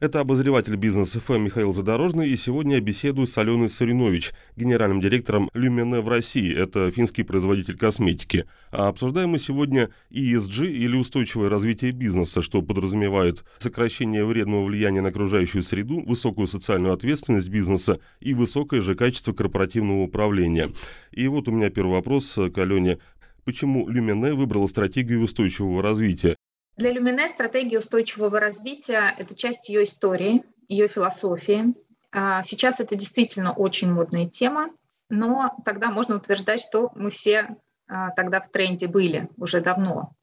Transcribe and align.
Это 0.00 0.20
обозреватель 0.20 0.76
бизнеса 0.76 1.18
ФМ 1.18 1.42
Михаил 1.42 1.72
Задорожный, 1.72 2.30
и 2.30 2.36
сегодня 2.36 2.76
я 2.76 2.80
беседую 2.80 3.26
с 3.26 3.36
Аленой 3.36 3.68
Саринович, 3.68 4.32
генеральным 4.54 5.00
директором 5.00 5.50
Люмене 5.54 6.00
в 6.00 6.08
России, 6.08 6.56
это 6.56 6.88
финский 6.92 7.24
производитель 7.24 7.76
косметики. 7.76 8.44
А 8.70 8.86
обсуждаем 8.86 9.30
мы 9.30 9.40
сегодня 9.40 9.90
ESG 10.12 10.70
или 10.70 10.94
устойчивое 10.94 11.48
развитие 11.48 11.90
бизнеса, 11.90 12.42
что 12.42 12.62
подразумевает 12.62 13.44
сокращение 13.58 14.24
вредного 14.24 14.66
влияния 14.66 15.00
на 15.00 15.08
окружающую 15.08 15.64
среду, 15.64 16.00
высокую 16.06 16.46
социальную 16.46 16.94
ответственность 16.94 17.48
бизнеса 17.48 17.98
и 18.20 18.34
высокое 18.34 18.82
же 18.82 18.94
качество 18.94 19.32
корпоративного 19.32 20.02
управления. 20.02 20.70
И 21.10 21.26
вот 21.26 21.48
у 21.48 21.50
меня 21.50 21.70
первый 21.70 21.94
вопрос 21.94 22.38
к 22.54 22.56
Алене. 22.56 22.98
Почему 23.44 23.88
Люмене 23.88 24.32
выбрала 24.32 24.68
стратегию 24.68 25.24
устойчивого 25.24 25.82
развития? 25.82 26.36
Для 26.78 26.92
Люмине 26.92 27.28
стратегия 27.28 27.80
устойчивого 27.80 28.38
развития– 28.38 29.12
это 29.18 29.34
часть 29.34 29.68
ее 29.68 29.82
истории, 29.82 30.44
ее 30.68 30.86
философии. 30.86 31.74
А, 32.12 32.44
сейчас 32.44 32.78
это 32.78 32.94
действительно 32.94 33.52
очень 33.52 33.92
модная 33.92 34.28
тема, 34.28 34.70
но 35.08 35.56
тогда 35.64 35.90
можно 35.90 36.14
утверждать, 36.14 36.60
что 36.60 36.92
мы 36.94 37.10
все 37.10 37.56
а, 37.88 38.10
тогда 38.12 38.40
в 38.40 38.52
тренде 38.52 38.86
были 38.86 39.28
уже 39.36 39.60
давно. 39.60 40.14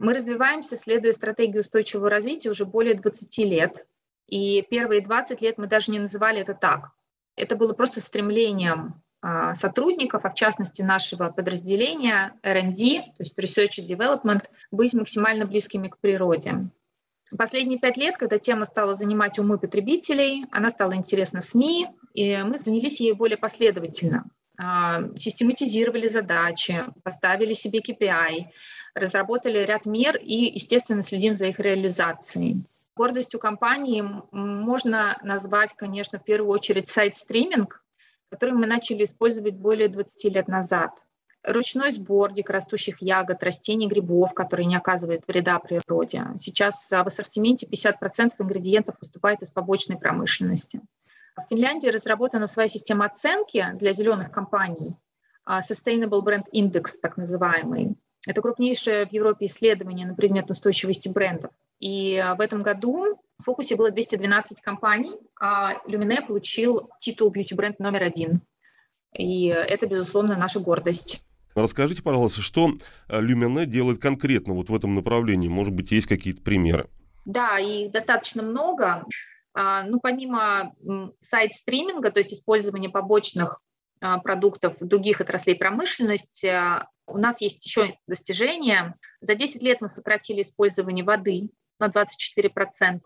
Мы 0.00 0.14
развиваемся, 0.14 0.76
следуя 0.76 1.12
стратегии 1.12 1.60
устойчивого 1.60 2.10
развития 2.10 2.50
уже 2.50 2.64
более 2.64 2.94
20 2.94 3.38
лет. 3.38 3.86
И 4.26 4.62
первые 4.62 5.00
20 5.00 5.40
лет 5.42 5.58
мы 5.58 5.68
даже 5.68 5.92
не 5.92 6.00
называли 6.00 6.40
это 6.40 6.54
так. 6.54 6.90
Это 7.36 7.54
было 7.54 7.72
просто 7.72 8.00
стремлением 8.00 9.00
сотрудников, 9.54 10.24
а 10.24 10.30
в 10.30 10.34
частности 10.34 10.82
нашего 10.82 11.30
подразделения 11.30 12.34
R&D, 12.42 13.12
то 13.16 13.22
есть 13.22 13.38
Research 13.38 13.82
and 13.82 13.88
Development, 13.88 14.44
быть 14.70 14.92
максимально 14.92 15.46
близкими 15.46 15.88
к 15.88 15.98
природе. 15.98 16.68
Последние 17.36 17.78
пять 17.78 17.96
лет, 17.96 18.16
когда 18.16 18.38
тема 18.38 18.64
стала 18.64 18.94
занимать 18.94 19.38
умы 19.38 19.58
потребителей, 19.58 20.44
она 20.52 20.70
стала 20.70 20.94
интересна 20.94 21.40
СМИ, 21.40 21.88
и 22.12 22.36
мы 22.44 22.58
занялись 22.58 23.00
ей 23.00 23.12
более 23.12 23.38
последовательно. 23.38 24.24
А, 24.56 25.02
систематизировали 25.16 26.06
задачи, 26.06 26.84
поставили 27.02 27.54
себе 27.54 27.80
KPI, 27.80 28.46
разработали 28.94 29.58
ряд 29.64 29.84
мер 29.84 30.16
и, 30.16 30.52
естественно, 30.54 31.02
следим 31.02 31.36
за 31.36 31.46
их 31.46 31.58
реализацией. 31.58 32.64
Гордостью 32.94 33.40
компании 33.40 34.04
можно 34.30 35.18
назвать, 35.24 35.74
конечно, 35.74 36.20
в 36.20 36.24
первую 36.24 36.52
очередь 36.52 36.88
сайт-стриминг, 36.88 37.82
который 38.34 38.54
мы 38.54 38.66
начали 38.66 39.04
использовать 39.04 39.54
более 39.54 39.88
20 39.88 40.34
лет 40.34 40.48
назад. 40.48 40.90
Ручной 41.44 41.92
сбор 41.92 42.32
дикорастущих 42.32 43.00
ягод, 43.00 43.44
растений, 43.44 43.86
грибов, 43.86 44.34
которые 44.34 44.66
не 44.66 44.74
оказывают 44.74 45.22
вреда 45.28 45.60
природе. 45.60 46.24
Сейчас 46.38 46.90
в 46.90 47.06
ассортименте 47.06 47.66
50% 47.66 48.32
ингредиентов 48.40 48.98
поступает 48.98 49.42
из 49.42 49.50
побочной 49.50 49.96
промышленности. 49.96 50.80
В 51.36 51.46
Финляндии 51.48 51.86
разработана 51.86 52.48
своя 52.48 52.68
система 52.68 53.06
оценки 53.06 53.64
для 53.74 53.92
зеленых 53.92 54.32
компаний, 54.32 54.96
а, 55.44 55.60
Sustainable 55.60 56.24
Brand 56.24 56.46
Index, 56.52 56.98
так 57.00 57.16
называемый. 57.16 57.94
Это 58.26 58.42
крупнейшее 58.42 59.06
в 59.06 59.12
Европе 59.12 59.46
исследование 59.46 60.08
на 60.08 60.14
предмет 60.14 60.50
устойчивости 60.50 61.08
брендов. 61.08 61.52
И 61.78 62.20
в 62.36 62.40
этом 62.40 62.64
году 62.64 63.20
в 63.44 63.46
фокусе 63.46 63.76
было 63.76 63.90
212 63.90 64.62
компаний, 64.62 65.12
а 65.38 65.74
Люмине 65.86 66.22
получил 66.22 66.90
титул 66.98 67.28
бьюти-бренд 67.28 67.78
номер 67.78 68.04
один. 68.04 68.40
И 69.12 69.48
это, 69.48 69.86
безусловно, 69.86 70.38
наша 70.38 70.60
гордость. 70.60 71.22
Расскажите, 71.54 72.02
пожалуйста, 72.02 72.40
что 72.40 72.70
Люмине 73.08 73.66
делает 73.66 74.00
конкретно 74.00 74.54
вот 74.54 74.70
в 74.70 74.74
этом 74.74 74.94
направлении? 74.94 75.48
Может 75.48 75.74
быть, 75.74 75.92
есть 75.92 76.06
какие-то 76.06 76.40
примеры? 76.40 76.88
Да, 77.26 77.58
их 77.58 77.90
достаточно 77.92 78.42
много. 78.42 79.04
А, 79.52 79.82
ну, 79.82 80.00
помимо 80.00 80.72
сайт-стриминга, 81.20 82.10
то 82.10 82.20
есть 82.20 82.32
использования 82.32 82.88
побочных 82.88 83.60
а, 84.00 84.18
продуктов 84.20 84.78
других 84.80 85.20
отраслей 85.20 85.54
промышленности, 85.54 86.58
у 87.06 87.18
нас 87.18 87.42
есть 87.42 87.64
еще 87.64 87.98
достижения. 88.06 88.96
За 89.20 89.34
10 89.34 89.62
лет 89.62 89.82
мы 89.82 89.90
сократили 89.90 90.40
использование 90.40 91.04
воды 91.04 91.50
на 91.78 91.88
24%. 91.88 92.98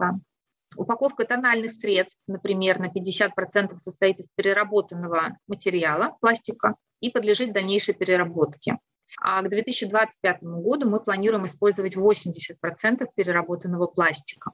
Упаковка 0.76 1.24
тональных 1.24 1.72
средств, 1.72 2.20
например, 2.26 2.78
на 2.78 2.86
50% 2.86 3.78
состоит 3.78 4.18
из 4.18 4.28
переработанного 4.34 5.38
материала, 5.46 6.16
пластика, 6.20 6.76
и 7.00 7.10
подлежит 7.10 7.52
дальнейшей 7.52 7.94
переработке. 7.94 8.78
А 9.20 9.42
к 9.42 9.48
2025 9.48 10.42
году 10.42 10.88
мы 10.88 11.00
планируем 11.00 11.46
использовать 11.46 11.96
80% 11.96 13.06
переработанного 13.14 13.86
пластика. 13.86 14.52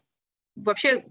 Вообще, 0.54 1.04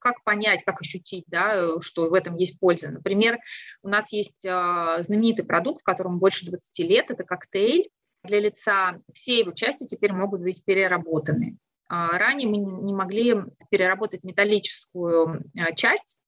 как 0.00 0.22
понять, 0.24 0.64
как 0.64 0.80
ощутить, 0.80 1.24
да, 1.28 1.80
что 1.80 2.08
в 2.08 2.14
этом 2.14 2.36
есть 2.36 2.58
польза? 2.58 2.90
Например, 2.90 3.38
у 3.82 3.88
нас 3.88 4.12
есть 4.12 4.44
э, 4.44 5.02
знаменитый 5.02 5.44
продукт, 5.44 5.84
которому 5.84 6.18
больше 6.18 6.46
20 6.46 6.78
лет, 6.88 7.10
это 7.10 7.22
коктейль 7.22 7.90
для 8.24 8.40
лица. 8.40 9.00
Все 9.12 9.40
его 9.40 9.52
части 9.52 9.86
теперь 9.86 10.12
могут 10.12 10.40
быть 10.40 10.64
переработаны. 10.64 11.58
А, 11.88 12.18
ранее 12.18 12.48
мы 12.48 12.58
не 12.58 12.92
могли 12.92 13.34
переработать 13.70 14.24
металлическую 14.24 15.44
а, 15.58 15.72
часть, 15.74 16.18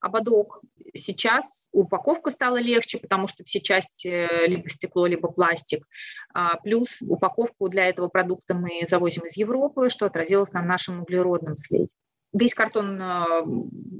ободок. 0.00 0.60
Сейчас 0.94 1.68
упаковка 1.72 2.30
стала 2.30 2.58
легче, 2.58 2.98
потому 2.98 3.28
что 3.28 3.44
все 3.44 3.60
части 3.60 4.46
либо 4.46 4.68
стекло, 4.68 5.06
либо 5.06 5.30
пластик. 5.30 5.86
А, 6.34 6.58
плюс 6.58 7.02
упаковку 7.02 7.68
для 7.68 7.86
этого 7.86 8.08
продукта 8.08 8.54
мы 8.54 8.82
завозим 8.88 9.24
из 9.24 9.36
Европы, 9.36 9.90
что 9.90 10.06
отразилось 10.06 10.52
на 10.52 10.62
нашем 10.62 11.02
углеродном 11.02 11.56
следе. 11.56 11.88
Весь 12.32 12.54
картон 12.54 13.00
а, 13.00 13.26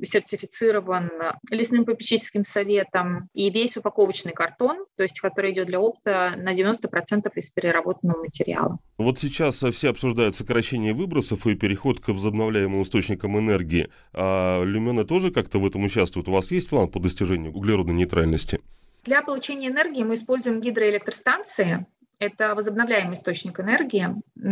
сертифицирован 0.02 1.10
лесным 1.50 1.84
попечительским 1.84 2.44
советом, 2.44 3.28
и 3.34 3.50
весь 3.50 3.76
упаковочный 3.76 4.32
картон, 4.32 4.84
то 4.96 5.02
есть 5.02 5.20
который 5.20 5.52
идет 5.52 5.66
для 5.66 5.80
опта, 5.80 6.34
на 6.36 6.54
90% 6.54 7.30
из 7.34 7.50
переработанного 7.50 8.18
материала. 8.20 8.78
Вот 8.98 9.18
сейчас 9.18 9.62
все 9.62 9.90
обсуждают 9.90 10.34
сокращение 10.34 10.92
выбросов 10.92 11.46
и 11.46 11.54
переход 11.54 12.00
к 12.00 12.08
возобновляемым 12.08 12.82
источникам 12.82 13.38
энергии. 13.38 13.88
А 14.12 14.62
Люмена 14.62 15.04
тоже 15.04 15.30
как-то 15.30 15.58
в 15.58 15.66
этом 15.66 15.84
участвует? 15.84 16.28
У 16.28 16.32
вас 16.32 16.50
есть 16.50 16.68
план 16.68 16.88
по 16.88 17.00
достижению 17.00 17.52
углеродной 17.52 17.94
нейтральности? 17.94 18.60
Для 19.06 19.22
получения 19.22 19.68
энергии 19.68 20.02
мы 20.02 20.14
используем 20.14 20.60
гидроэлектростанции, 20.60 21.86
это 22.18 22.54
возобновляемый 22.54 23.14
источник 23.16 23.60
энергии, 23.60 24.08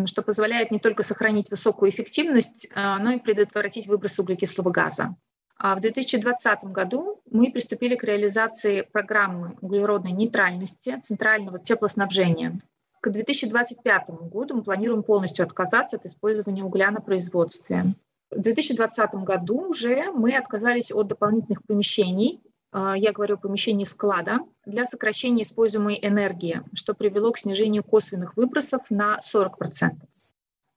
что 0.07 0.23
позволяет 0.23 0.71
не 0.71 0.79
только 0.79 1.03
сохранить 1.03 1.51
высокую 1.51 1.91
эффективность, 1.91 2.69
а, 2.75 2.99
но 2.99 3.13
и 3.13 3.19
предотвратить 3.19 3.87
выброс 3.87 4.19
углекислого 4.19 4.71
газа. 4.71 5.17
А 5.57 5.77
в 5.77 5.81
2020 5.81 6.65
году 6.65 7.23
мы 7.31 7.51
приступили 7.53 7.95
к 7.95 8.05
реализации 8.05 8.83
программы 8.83 9.57
углеродной 9.61 10.13
нейтральности 10.13 11.01
центрального 11.03 11.59
теплоснабжения. 11.59 12.61
К 13.01 13.11
2025 13.11 14.11
году 14.31 14.57
мы 14.57 14.63
планируем 14.63 15.03
полностью 15.03 15.45
отказаться 15.45 15.97
от 15.97 16.07
использования 16.07 16.65
угля 16.65 16.91
на 16.91 17.01
производстве. 17.01 17.95
В 18.31 18.41
2020 18.41 19.15
году 19.17 19.69
уже 19.69 20.11
мы 20.13 20.37
отказались 20.37 20.91
от 20.91 21.07
дополнительных 21.07 21.63
помещений 21.65 22.43
я 22.75 23.13
говорю 23.13 23.37
о 23.37 23.39
помещении 23.39 23.85
склада, 23.85 24.41
для 24.67 24.87
сокращения 24.87 25.45
используемой 25.45 25.99
энергии, 26.03 26.63
что 26.75 26.95
привело 26.95 27.31
к 27.31 27.39
снижению 27.39 27.85
косвенных 27.85 28.37
выбросов 28.37 28.83
на 28.91 29.21
40%. 29.21 29.93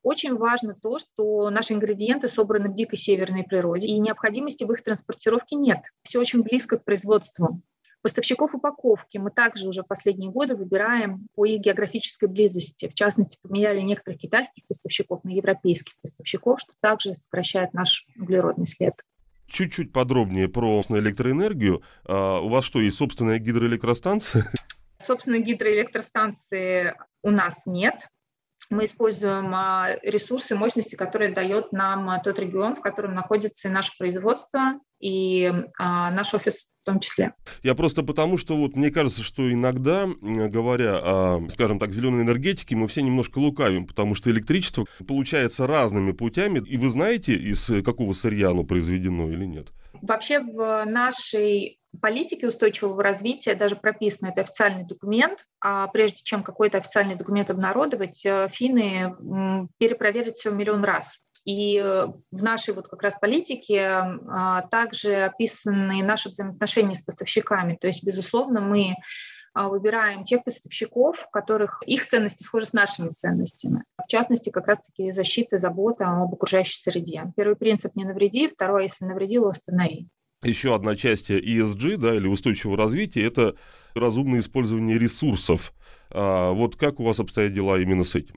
Очень 0.04 0.38
важно 0.38 0.74
то, 0.74 1.00
что 1.00 1.50
наши 1.50 1.74
ингредиенты 1.74 2.30
собраны 2.30 2.70
в 2.70 2.76
дикой 2.76 2.98
северной 2.98 3.44
природе, 3.44 3.88
и 3.88 4.00
необходимости 4.00 4.64
в 4.64 4.72
их 4.72 4.84
транспортировке 4.84 5.56
нет. 5.56 5.80
Все 6.04 6.20
очень 6.20 6.44
близко 6.44 6.78
к 6.78 6.86
производству. 6.86 7.62
Поставщиков 8.04 8.54
упаковки 8.54 9.18
мы 9.18 9.32
также 9.32 9.68
уже 9.68 9.84
последние 9.84 10.32
годы 10.32 10.56
выбираем 10.56 11.28
по 11.36 11.46
их 11.46 11.60
географической 11.60 12.30
близости. 12.30 12.88
В 12.88 12.94
частности, 12.94 13.40
поменяли 13.42 13.82
некоторых 13.82 14.22
китайских 14.22 14.66
поставщиков 14.68 15.24
на 15.24 15.32
европейских 15.32 16.00
поставщиков, 16.02 16.60
что 16.62 16.74
также 16.80 17.16
сокращает 17.16 17.74
наш 17.74 18.06
углеродный 18.18 18.68
след 18.68 18.94
чуть-чуть 19.48 19.92
подробнее 19.94 20.48
про 20.48 20.82
электроэнергию. 21.00 21.82
А 22.06 22.40
у 22.40 22.50
вас 22.50 22.64
что, 22.66 22.80
есть 22.80 22.98
собственная 22.98 23.40
гидроэлектростанция? 23.40 24.46
Собственной 24.98 25.42
гидроэлектростанции 25.42 26.94
у 27.24 27.32
нас 27.32 27.62
нет. 27.66 28.10
Мы 28.70 28.86
используем 28.86 29.54
а, 29.54 29.98
ресурсы, 30.04 30.56
мощности, 30.56 30.96
которые 30.96 31.34
дает 31.34 31.72
нам 31.72 32.10
а, 32.10 32.20
тот 32.20 32.40
регион, 32.40 32.76
в 32.76 32.82
котором 32.82 33.14
находится 33.14 33.70
наше 33.70 33.92
производство 33.98 34.80
и 35.00 35.52
наш 35.80 36.34
офис 36.34 36.68
том 36.88 37.00
числе. 37.02 37.34
Я 37.64 37.76
просто 37.76 38.02
потому, 38.02 38.38
что 38.38 38.56
вот 38.56 38.76
мне 38.78 38.90
кажется, 38.90 39.22
что 39.22 39.52
иногда, 39.52 40.08
говоря 40.22 40.98
о, 40.98 41.50
скажем 41.50 41.80
так, 41.80 41.92
зеленой 41.92 42.24
энергетике, 42.24 42.76
мы 42.76 42.88
все 42.88 43.02
немножко 43.02 43.40
лукавим, 43.40 43.86
потому 43.86 44.16
что 44.16 44.32
электричество 44.32 44.86
получается 45.06 45.68
разными 45.68 46.14
путями. 46.14 46.64
И 46.66 46.78
вы 46.78 46.88
знаете, 46.88 47.34
из 47.34 47.68
какого 47.84 48.14
сырья 48.14 48.52
оно 48.52 48.64
произведено 48.64 49.30
или 49.30 49.46
нет? 49.46 49.68
Вообще 50.02 50.40
в 50.40 50.86
нашей 50.86 51.80
политике 52.00 52.48
устойчивого 52.48 53.02
развития 53.02 53.56
даже 53.56 53.76
прописан 53.76 54.30
это 54.30 54.42
официальный 54.42 54.86
документ, 54.86 55.46
а 55.60 55.88
прежде 55.88 56.24
чем 56.24 56.44
какой-то 56.44 56.78
официальный 56.78 57.16
документ 57.16 57.50
обнародовать, 57.50 58.26
э, 58.26 58.50
финны 58.52 59.16
перепроверят 59.78 60.36
все 60.36 60.52
миллион 60.52 60.84
раз. 60.84 61.20
И 61.46 61.80
в 61.80 62.44
нашей 62.44 62.74
вот 62.74 62.90
как 62.90 63.02
раз 63.02 63.16
политике 63.16 63.82
а, 63.82 64.64
также 64.64 65.24
описаны 65.24 66.04
наши 66.04 66.28
взаимоотношения 66.28 66.94
с 66.94 67.04
поставщиками. 67.04 67.78
То 67.80 67.88
есть, 67.88 68.04
безусловно, 68.04 68.60
мы 68.60 68.96
выбираем 69.56 70.24
тех 70.24 70.44
поставщиков, 70.44 71.26
у 71.26 71.32
которых 71.32 71.82
их 71.86 72.06
ценности 72.06 72.44
схожи 72.44 72.66
с 72.66 72.74
нашими 72.74 73.10
ценностями. 73.10 73.84
В 73.98 74.08
частности, 74.08 74.50
как 74.50 74.68
раз-таки 74.68 75.12
защита, 75.12 75.58
забота 75.58 76.10
об 76.10 76.34
окружающей 76.34 76.78
среде. 76.78 77.32
Первый 77.36 77.56
принцип– 77.56 77.94
не 77.96 78.06
навреди, 78.06 78.50
второй– 78.50 78.84
если 78.86 79.06
навредил, 79.06 79.46
восстанови. 79.46 80.10
Еще 80.44 80.76
одна 80.76 80.96
часть 80.96 81.32
ESG, 81.32 81.98
да, 81.98 82.16
или 82.16 82.28
устойчивого 82.28 82.78
развития– 82.78 83.24
это 83.26 83.56
разумное 83.96 84.40
использование 84.40 85.00
ресурсов. 85.00 85.74
А 86.12 86.52
вот 86.52 86.76
как 86.76 87.00
у 87.00 87.04
вас 87.04 87.20
обстоят 87.20 87.54
дела 87.54 87.80
именно 87.80 88.04
с 88.04 88.14
этим? 88.14 88.36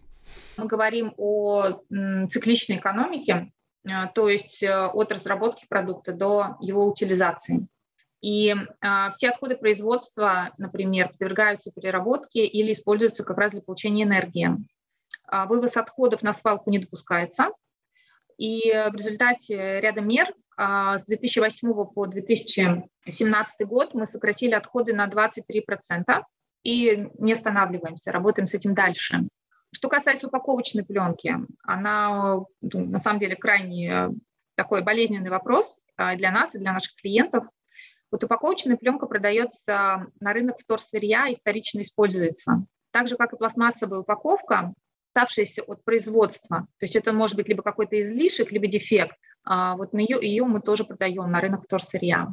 Мы 0.56 0.66
говорим 0.66 1.12
о 1.18 1.82
цикличной 2.30 2.76
экономике, 2.76 3.52
э, 3.84 3.90
то 4.14 4.28
есть 4.28 4.62
э, 4.62 4.86
от 4.86 5.12
разработки 5.12 5.66
продукта 5.68 6.12
до 6.12 6.56
его 6.60 6.86
утилизации. 6.86 7.66
И 8.22 8.54
а, 8.82 9.10
все 9.12 9.30
отходы 9.30 9.56
производства, 9.56 10.52
например, 10.58 11.08
подвергаются 11.08 11.72
переработке 11.72 12.44
или 12.44 12.72
используются 12.72 13.24
как 13.24 13.38
раз 13.38 13.52
для 13.52 13.62
получения 13.62 14.02
энергии. 14.02 14.50
А 15.26 15.46
вывоз 15.46 15.78
отходов 15.78 16.22
на 16.22 16.34
свалку 16.34 16.70
не 16.70 16.80
допускается. 16.80 17.48
И 18.36 18.70
в 18.92 18.94
результате 18.94 19.80
ряда 19.80 20.02
мер 20.02 20.28
а, 20.28 20.49
с 20.98 21.04
2008 21.06 21.72
по 21.94 22.06
2017 22.06 23.66
год 23.66 23.94
мы 23.94 24.04
сократили 24.04 24.52
отходы 24.52 24.92
на 24.92 25.08
23% 25.08 26.22
и 26.64 27.08
не 27.18 27.32
останавливаемся, 27.32 28.12
работаем 28.12 28.46
с 28.46 28.54
этим 28.54 28.74
дальше. 28.74 29.28
Что 29.72 29.88
касается 29.88 30.26
упаковочной 30.26 30.84
пленки, 30.84 31.34
она 31.62 32.40
ну, 32.60 32.86
на 32.86 32.98
самом 32.98 33.20
деле 33.20 33.36
крайне 33.36 34.10
такой 34.54 34.82
болезненный 34.82 35.30
вопрос 35.30 35.80
а, 35.96 36.16
для 36.16 36.30
нас 36.30 36.54
и 36.54 36.58
для 36.58 36.72
наших 36.72 36.94
клиентов. 36.96 37.44
Вот 38.10 38.22
упаковочная 38.24 38.76
пленка 38.76 39.06
продается 39.06 40.08
на 40.18 40.32
рынок 40.34 40.58
вторсырья 40.58 41.28
и 41.28 41.36
вторично 41.36 41.80
используется. 41.80 42.66
Так 42.90 43.08
же, 43.08 43.16
как 43.16 43.32
и 43.32 43.36
пластмассовая 43.36 44.00
упаковка, 44.00 44.74
оставшаяся 45.14 45.62
от 45.62 45.84
производства. 45.84 46.66
То 46.78 46.84
есть 46.84 46.96
это 46.96 47.12
может 47.12 47.36
быть 47.36 47.48
либо 47.48 47.62
какой-то 47.62 48.00
излишек, 48.00 48.50
либо 48.52 48.66
дефект. 48.66 49.16
А 49.52 49.74
вот 49.74 49.92
мы 49.92 50.02
ее, 50.02 50.16
ее 50.22 50.44
мы 50.44 50.60
тоже 50.60 50.84
продаем 50.84 51.28
на 51.28 51.40
рынок 51.40 51.64
вторсырья. 51.64 52.28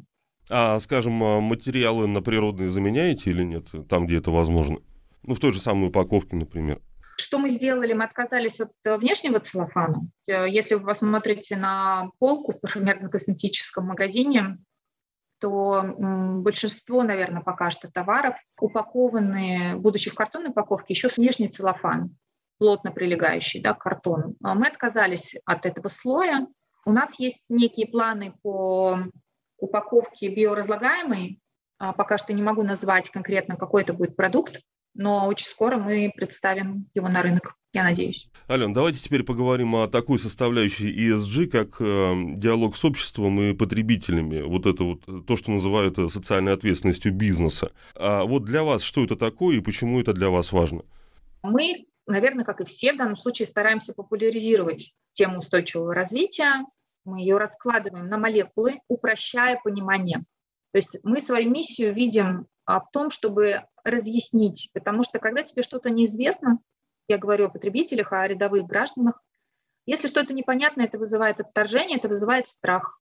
А, 0.52 0.78
скажем, 0.78 1.14
материалы 1.14 2.06
на 2.06 2.22
природные 2.22 2.70
заменяете 2.70 3.32
или 3.32 3.44
нет, 3.44 3.66
там, 3.90 4.06
где 4.06 4.20
это 4.20 4.30
возможно? 4.30 4.78
Ну, 5.24 5.34
в 5.34 5.40
той 5.40 5.52
же 5.52 5.60
самой 5.60 5.90
упаковке, 5.90 6.36
например. 6.36 6.80
Что 7.18 7.40
мы 7.40 7.50
сделали? 7.50 7.94
Мы 7.94 8.04
отказались 8.04 8.60
от 8.60 8.72
э, 8.86 8.98
внешнего 8.98 9.40
целлофана. 9.40 10.08
Э, 10.30 10.48
если 10.48 10.76
вы 10.76 10.86
посмотрите 10.86 11.56
на 11.56 12.12
полку 12.20 12.52
в 12.52 12.64
парфюмерно-косметическом 12.64 13.82
магазине, 13.82 14.60
то 15.40 15.84
большинство, 15.98 17.02
наверное, 17.02 17.42
пока 17.42 17.72
что 17.72 17.92
товаров 17.92 18.36
упакованы, 18.60 19.74
будучи 19.78 20.12
в 20.12 20.16
картонной 20.16 20.52
упаковке, 20.52 20.94
еще 20.94 21.10
с 21.10 21.18
внешний 21.18 21.48
целлофан, 21.48 22.16
плотно 22.60 22.92
прилегающий 22.92 23.60
да, 23.60 23.74
к 23.74 23.80
картону. 23.80 24.36
А 24.44 24.54
мы 24.54 24.68
отказались 24.68 25.34
от 25.46 25.66
этого 25.66 25.88
слоя. 25.88 26.46
У 26.86 26.92
нас 26.92 27.20
есть 27.20 27.44
некие 27.50 27.88
планы 27.88 28.34
по 28.42 29.00
упаковке 29.58 30.30
биоразлагаемой. 30.30 31.40
А 31.80 31.94
пока 31.94 32.18
что 32.18 32.34
не 32.34 32.42
могу 32.42 32.64
назвать 32.64 33.10
конкретно, 33.10 33.56
какой 33.56 33.84
это 33.84 33.94
будет 33.94 34.16
продукт, 34.16 34.62
но 34.96 35.28
очень 35.28 35.48
скоро 35.48 35.78
мы 35.78 36.12
представим 36.16 36.88
его 36.96 37.08
на 37.08 37.22
рынок, 37.22 37.56
я 37.72 37.84
надеюсь. 37.84 38.30
Ален, 38.50 38.74
давайте 38.74 39.00
теперь 39.00 39.24
поговорим 39.24 39.76
о 39.76 39.88
такой 39.88 40.18
составляющей 40.18 40.92
ESG, 40.92 41.46
как 41.48 41.80
э, 41.80 42.14
диалог 42.36 42.76
с 42.76 42.84
обществом 42.84 43.40
и 43.40 43.54
потребителями. 43.54 44.42
Вот 44.42 44.66
это 44.66 44.84
вот 44.84 45.28
то, 45.28 45.36
что 45.36 45.52
называют 45.52 46.00
э, 46.00 46.08
социальной 46.08 46.54
ответственностью 46.54 47.14
бизнеса. 47.14 47.72
А 47.96 48.24
вот 48.24 48.44
для 48.46 48.64
вас 48.64 48.82
что 48.82 49.04
это 49.04 49.16
такое 49.16 49.58
и 49.58 49.62
почему 49.62 50.02
это 50.02 50.14
для 50.14 50.32
вас 50.32 50.52
важно? 50.52 50.82
Мы, 51.44 51.86
наверное, 52.08 52.46
как 52.46 52.62
и 52.62 52.66
все, 52.66 52.94
в 52.94 52.98
данном 52.98 53.18
случае 53.18 53.48
стараемся 53.48 53.94
популяризировать 53.94 54.94
тему 55.12 55.40
устойчивого 55.40 55.94
развития. 55.94 56.66
Мы 57.06 57.20
ее 57.20 57.38
раскладываем 57.38 58.08
на 58.08 58.18
молекулы, 58.18 58.80
упрощая 58.88 59.60
понимание. 59.64 60.26
То 60.72 60.78
есть 60.78 61.00
мы 61.04 61.22
свою 61.22 61.50
миссию 61.50 61.94
видим 61.94 62.48
а, 62.66 62.82
в 62.82 62.92
том, 62.92 63.10
чтобы 63.10 63.64
разъяснить, 63.84 64.70
потому 64.74 65.04
что 65.04 65.20
когда 65.20 65.44
тебе 65.44 65.64
что-то 65.64 65.90
неизвестно, 65.90 66.60
я 67.08 67.18
говорю 67.18 67.46
о 67.46 67.50
потребителях, 67.50 68.12
о 68.12 68.28
рядовых 68.28 68.66
гражданах, 68.66 69.22
если 69.86 70.08
что-то 70.08 70.34
непонятно, 70.34 70.82
это 70.82 71.00
вызывает 71.00 71.40
отторжение, 71.40 71.98
это 71.98 72.10
вызывает 72.10 72.48
страх. 72.48 73.00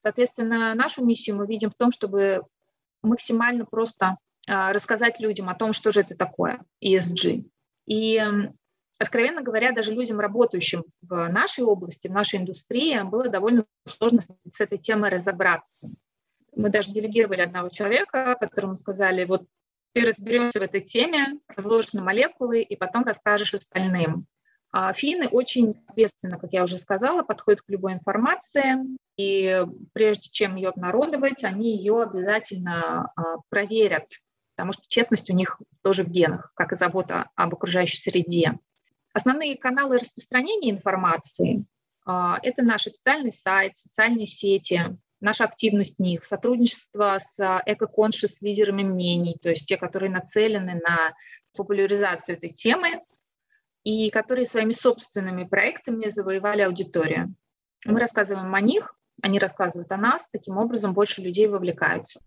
Соответственно, 0.00 0.74
нашу 0.74 1.04
миссию 1.04 1.36
мы 1.36 1.46
видим 1.46 1.70
в 1.70 1.76
том, 1.76 1.92
чтобы 1.92 2.42
максимально 3.02 3.64
просто 3.64 4.18
а, 4.48 4.72
рассказать 4.72 5.20
людям 5.20 5.48
о 5.48 5.54
том, 5.54 5.72
что 5.72 5.92
же 5.92 6.00
это 6.00 6.16
такое 6.16 6.64
ESG. 6.84 7.44
И, 7.90 8.22
откровенно 8.98 9.42
говоря, 9.42 9.72
даже 9.72 9.92
людям, 9.92 10.20
работающим 10.20 10.84
в 11.02 11.28
нашей 11.28 11.64
области, 11.64 12.06
в 12.06 12.12
нашей 12.12 12.38
индустрии, 12.38 13.02
было 13.02 13.28
довольно 13.28 13.66
сложно 13.84 14.20
с 14.20 14.60
этой 14.60 14.78
темой 14.78 15.10
разобраться. 15.10 15.90
Мы 16.54 16.70
даже 16.70 16.92
делегировали 16.92 17.40
одного 17.40 17.68
человека, 17.68 18.36
которому 18.38 18.76
сказали, 18.76 19.24
вот 19.24 19.44
ты 19.92 20.02
разберешься 20.02 20.60
в 20.60 20.62
этой 20.62 20.82
теме, 20.82 21.40
разложишь 21.48 21.92
на 21.92 22.02
молекулы 22.02 22.62
и 22.62 22.76
потом 22.76 23.02
расскажешь 23.02 23.54
остальным. 23.54 24.26
А 24.70 24.92
финны 24.92 25.26
очень 25.26 25.74
ответственно, 25.88 26.38
как 26.38 26.52
я 26.52 26.62
уже 26.62 26.78
сказала, 26.78 27.24
подходят 27.24 27.62
к 27.62 27.68
любой 27.70 27.94
информации, 27.94 28.76
и 29.16 29.66
прежде 29.92 30.30
чем 30.30 30.54
ее 30.54 30.68
обнародовать, 30.68 31.42
они 31.42 31.76
ее 31.76 32.02
обязательно 32.02 33.10
а, 33.16 33.38
проверят, 33.48 34.06
потому 34.60 34.74
что 34.74 34.82
честность 34.88 35.30
у 35.30 35.32
них 35.32 35.58
тоже 35.82 36.04
в 36.04 36.10
генах, 36.10 36.52
как 36.54 36.74
и 36.74 36.76
забота 36.76 37.30
об 37.34 37.54
окружающей 37.54 37.96
среде. 37.96 38.58
Основные 39.14 39.56
каналы 39.56 39.98
распространения 39.98 40.70
информации 40.70 41.64
а,– 42.04 42.38
это 42.42 42.62
наш 42.62 42.86
официальный 42.86 43.32
сайт, 43.32 43.78
социальные 43.78 44.26
сети, 44.26 44.98
наша 45.18 45.44
активность 45.44 45.96
в 45.96 46.02
них, 46.02 46.26
сотрудничество 46.26 47.16
с 47.18 47.62
эко-коншес 47.64 48.42
лидерами 48.42 48.82
мнений, 48.82 49.38
то 49.40 49.48
есть 49.48 49.64
те, 49.64 49.78
которые 49.78 50.10
нацелены 50.10 50.74
на 50.74 51.14
популяризацию 51.56 52.36
этой 52.36 52.50
темы 52.50 53.00
и 53.82 54.10
которые 54.10 54.44
своими 54.44 54.74
собственными 54.74 55.44
проектами 55.44 56.10
завоевали 56.10 56.60
аудиторию. 56.60 57.34
Мы 57.86 57.98
рассказываем 57.98 58.54
о 58.54 58.60
них, 58.60 58.94
они 59.22 59.38
рассказывают 59.38 59.90
о 59.90 59.96
нас, 59.96 60.28
таким 60.30 60.58
образом 60.58 60.92
больше 60.92 61.22
людей 61.22 61.48
вовлекаются. 61.48 62.20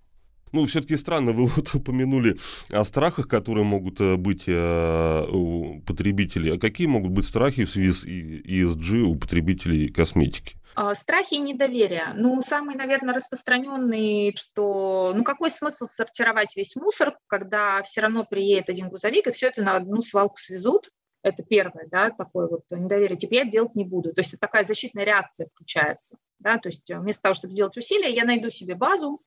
Ну, 0.53 0.65
все-таки 0.65 0.95
странно, 0.98 1.31
вы 1.31 1.48
вот 1.55 1.74
упомянули 1.74 2.38
о 2.72 2.86
страхах, 2.86 3.27
которые 3.27 3.65
могут 3.65 4.00
э, 4.00 4.15
быть 4.15 4.43
э, 4.48 5.25
у 5.29 5.81
потребителей. 5.81 6.55
А 6.55 6.60
какие 6.60 6.88
могут 6.88 7.12
быть 7.12 7.25
страхи 7.25 7.65
в 7.65 7.69
связи 7.69 7.91
с 7.91 8.05
ESG 8.05 9.01
у 9.01 9.15
потребителей 9.15 9.89
косметики? 9.89 10.55
А, 10.75 10.93
страхи 10.95 11.36
и 11.36 11.39
недоверие. 11.39 12.13
Ну, 12.15 12.41
самый, 12.41 12.75
наверное, 12.75 13.15
распространенный, 13.15 14.36
что, 14.38 15.13
ну, 15.15 15.24
какой 15.24 15.50
смысл 15.50 15.88
сортировать 15.88 16.55
весь 16.55 16.75
мусор, 16.75 17.17
когда 17.27 17.81
все 17.83 18.01
равно 18.01 18.24
приедет 18.24 18.69
один 18.69 18.89
грузовик 18.89 19.27
и 19.27 19.31
все 19.31 19.48
это 19.48 19.63
на 19.63 19.75
одну 19.75 20.01
свалку 20.01 20.38
свезут. 20.38 20.89
Это 21.24 21.41
первое, 21.41 21.88
да, 21.89 22.12
такое 22.12 22.48
вот 22.48 22.63
недоверие. 22.69 23.17
Теперь 23.17 23.45
я 23.45 23.50
делать 23.50 23.75
не 23.75 23.86
буду. 23.86 24.13
То 24.13 24.22
есть 24.22 24.38
такая 24.39 24.65
защитная 24.65 25.05
реакция 25.05 25.48
включается. 25.48 26.17
Да, 26.38 26.57
то 26.57 26.69
есть 26.69 26.89
вместо 26.89 27.24
того, 27.24 27.33
чтобы 27.33 27.53
сделать 27.53 27.77
усилия, 27.77 28.13
я 28.13 28.25
найду 28.25 28.51
себе 28.51 28.75
базу 28.75 29.22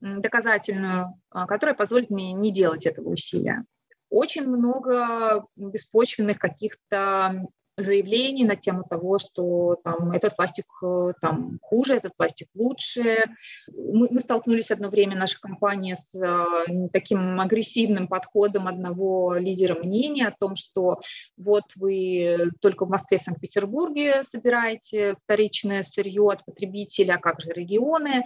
доказательную, 0.00 1.14
а, 1.30 1.46
которая 1.46 1.74
позволит 1.74 2.10
мне 2.10 2.32
не 2.32 2.52
делать 2.52 2.86
этого 2.86 3.10
усилия. 3.10 3.64
Очень 4.10 4.46
много 4.46 5.46
беспочвенных 5.56 6.38
каких-то 6.38 7.46
заявлений 7.78 8.44
на 8.44 8.56
тему 8.56 8.84
того, 8.88 9.18
что 9.18 9.76
там, 9.84 10.10
этот 10.12 10.34
пластик 10.36 10.64
э, 10.82 11.12
там, 11.20 11.58
хуже, 11.60 11.96
этот 11.96 12.16
пластик 12.16 12.48
лучше. 12.54 13.24
Мы, 13.68 14.08
мы 14.10 14.20
столкнулись 14.20 14.70
одно 14.70 14.88
время, 14.88 15.16
наша 15.16 15.38
компания, 15.38 15.94
с 15.94 16.14
э, 16.14 16.88
таким 16.92 17.38
агрессивным 17.38 18.08
подходом 18.08 18.66
одного 18.66 19.34
лидера 19.34 19.78
мнения 19.78 20.28
о 20.28 20.36
том, 20.38 20.56
что 20.56 21.00
вот 21.36 21.64
вы 21.76 22.50
только 22.60 22.86
в 22.86 22.88
Москве, 22.88 23.18
Санкт-Петербурге 23.18 24.22
собираете 24.22 25.16
вторичное 25.24 25.82
сырье 25.82 26.30
от 26.30 26.44
потребителя, 26.46 27.14
а 27.14 27.18
как 27.18 27.40
же 27.42 27.50
регионы. 27.50 28.24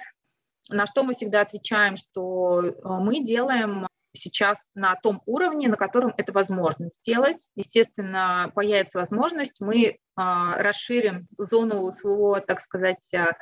На 0.68 0.86
что 0.86 1.02
мы 1.02 1.14
всегда 1.14 1.40
отвечаем, 1.40 1.96
что 1.96 2.62
э, 2.62 2.72
мы 2.84 3.24
делаем 3.24 3.86
сейчас 4.12 4.66
на 4.74 4.96
том 4.96 5.22
уровне, 5.26 5.68
на 5.68 5.76
котором 5.76 6.12
это 6.16 6.32
возможно 6.32 6.90
сделать. 7.00 7.48
Естественно, 7.54 8.50
появится 8.54 8.98
возможность, 8.98 9.60
мы 9.60 9.98
а, 10.16 10.60
расширим 10.62 11.28
зону 11.38 11.90
своего, 11.92 12.40
так 12.40 12.60
сказать, 12.60 13.02
а, 13.14 13.36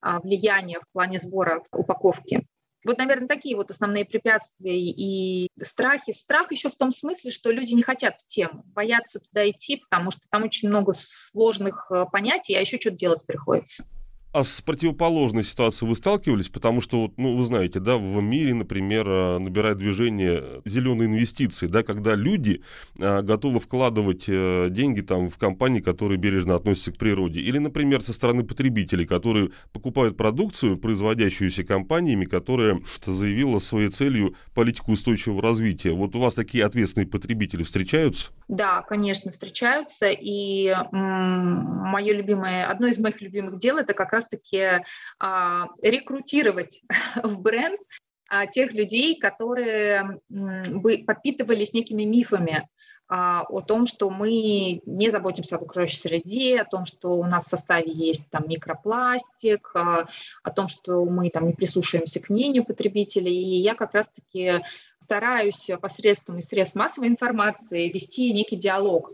а, 0.00 0.20
влияния 0.20 0.80
в 0.80 0.92
плане 0.92 1.18
сбора 1.18 1.62
упаковки. 1.72 2.46
Вот, 2.84 2.98
наверное, 2.98 3.28
такие 3.28 3.56
вот 3.56 3.70
основные 3.70 4.04
препятствия 4.04 4.78
и 4.78 5.50
страхи. 5.60 6.12
Страх 6.12 6.52
еще 6.52 6.70
в 6.70 6.76
том 6.76 6.92
смысле, 6.92 7.30
что 7.30 7.50
люди 7.50 7.74
не 7.74 7.82
хотят 7.82 8.16
в 8.18 8.26
тему, 8.26 8.62
боятся 8.66 9.20
туда 9.20 9.48
идти, 9.50 9.76
потому 9.76 10.10
что 10.10 10.22
там 10.30 10.44
очень 10.44 10.68
много 10.68 10.94
сложных 10.94 11.90
э, 11.90 12.06
понятий, 12.10 12.54
а 12.54 12.60
еще 12.60 12.78
что-то 12.78 12.96
делать 12.96 13.26
приходится. 13.26 13.84
А 14.30 14.44
с 14.44 14.60
противоположной 14.60 15.42
ситуацией 15.42 15.88
вы 15.88 15.96
сталкивались? 15.96 16.50
Потому 16.50 16.82
что, 16.82 17.10
ну, 17.16 17.34
вы 17.34 17.44
знаете, 17.44 17.80
да, 17.80 17.96
в 17.96 18.22
мире, 18.22 18.52
например, 18.52 19.08
э, 19.08 19.38
набирает 19.38 19.78
движение 19.78 20.60
зеленые 20.66 21.08
инвестиции, 21.08 21.66
да, 21.66 21.82
когда 21.82 22.14
люди 22.14 22.62
а, 23.00 23.22
готовы 23.22 23.58
вкладывать 23.58 24.26
а, 24.28 24.68
деньги 24.68 25.00
там 25.00 25.30
в 25.30 25.38
компании, 25.38 25.80
которые 25.80 26.18
бережно 26.18 26.56
относятся 26.56 26.92
к 26.92 26.98
природе. 26.98 27.40
Или, 27.40 27.58
например, 27.58 28.02
со 28.02 28.12
стороны 28.12 28.44
потребителей, 28.44 29.06
которые 29.06 29.50
покупают 29.72 30.18
продукцию, 30.18 30.76
производящуюся 30.76 31.64
компаниями, 31.64 32.26
которая 32.26 32.80
заявила 33.06 33.60
своей 33.60 33.88
целью 33.88 34.34
политику 34.54 34.92
устойчивого 34.92 35.40
развития. 35.40 35.92
Вот 35.92 36.14
у 36.14 36.20
вас 36.20 36.34
такие 36.34 36.66
ответственные 36.66 37.08
потребители 37.08 37.62
встречаются? 37.62 38.30
Да, 38.48 38.82
конечно, 38.82 39.30
встречаются. 39.30 40.10
И 40.10 40.68
м- 40.68 41.88
мое 41.88 42.12
любимое, 42.12 42.66
одно 42.66 42.88
из 42.88 42.98
моих 42.98 43.22
любимых 43.22 43.58
дел 43.58 43.78
это 43.78 43.94
как 43.94 44.12
раз 44.12 44.17
раз-таки 44.18 44.84
а, 45.18 45.68
рекрутировать 45.82 46.82
в 47.22 47.40
бренд 47.40 47.80
а, 48.28 48.46
тех 48.46 48.72
людей, 48.72 49.18
которые 49.18 50.20
бы 50.28 51.04
подпитывались 51.06 51.72
некими 51.72 52.02
мифами 52.02 52.68
а, 53.08 53.42
о 53.48 53.60
том, 53.60 53.86
что 53.86 54.10
мы 54.10 54.80
не 54.84 55.10
заботимся 55.10 55.56
об 55.56 55.62
окружающей 55.62 55.98
среде, 55.98 56.60
о 56.60 56.64
том, 56.64 56.84
что 56.84 57.12
у 57.12 57.24
нас 57.24 57.44
в 57.44 57.48
составе 57.48 57.90
есть 57.90 58.28
там 58.30 58.44
микропластик, 58.48 59.72
о 59.74 60.50
том, 60.54 60.68
что 60.68 61.04
мы 61.04 61.30
там 61.30 61.46
не 61.46 61.54
прислушиваемся 61.54 62.20
к 62.20 62.28
мнению 62.28 62.64
потребителей. 62.64 63.34
И 63.34 63.60
я 63.60 63.74
как 63.74 63.94
раз-таки 63.94 64.62
стараюсь 65.02 65.70
посредством 65.80 66.42
средств 66.42 66.76
массовой 66.76 67.08
информации 67.08 67.88
вести 67.88 68.30
некий 68.32 68.56
диалог 68.56 69.12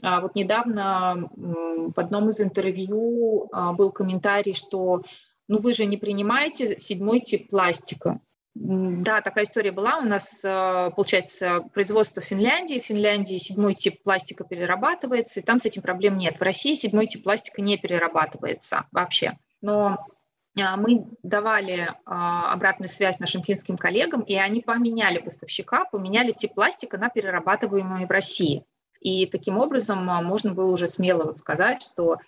вот 0.00 0.34
недавно 0.34 1.30
в 1.36 1.98
одном 1.98 2.30
из 2.30 2.40
интервью 2.40 3.48
а, 3.52 3.72
был 3.72 3.90
комментарий, 3.90 4.54
что 4.54 5.02
ну 5.48 5.58
вы 5.58 5.74
же 5.74 5.84
не 5.84 5.96
принимаете 5.96 6.78
седьмой 6.78 7.20
тип 7.20 7.50
пластика. 7.50 8.20
Да, 8.54 9.22
такая 9.22 9.44
история 9.44 9.72
была. 9.72 9.98
У 9.98 10.02
нас, 10.02 10.42
а, 10.44 10.90
получается, 10.90 11.64
производство 11.72 12.20
в 12.22 12.24
Финляндии. 12.24 12.80
В 12.80 12.86
Финляндии 12.86 13.38
седьмой 13.38 13.74
тип 13.74 14.02
пластика 14.02 14.44
перерабатывается, 14.44 15.40
и 15.40 15.42
там 15.42 15.60
с 15.60 15.64
этим 15.64 15.82
проблем 15.82 16.16
нет. 16.16 16.38
В 16.38 16.42
России 16.42 16.74
седьмой 16.74 17.06
тип 17.06 17.24
пластика 17.24 17.60
не 17.60 17.76
перерабатывается 17.76 18.86
вообще. 18.92 19.38
Но 19.60 19.98
мы 20.54 21.06
давали 21.22 21.90
обратную 22.04 22.90
связь 22.90 23.18
нашим 23.18 23.42
финским 23.42 23.78
коллегам, 23.78 24.20
и 24.20 24.34
они 24.34 24.60
поменяли 24.60 25.18
поставщика, 25.18 25.86
поменяли 25.86 26.32
тип 26.32 26.54
пластика 26.54 26.98
на 26.98 27.08
перерабатываемый 27.08 28.04
в 28.04 28.10
России. 28.10 28.66
И 29.02 29.26
таким 29.26 29.58
образом 29.58 30.08
а, 30.08 30.22
можно 30.22 30.54
было 30.54 30.70
уже 30.70 30.88
смело 30.88 31.24
вот 31.24 31.40
сказать, 31.40 31.82
что 31.82 32.18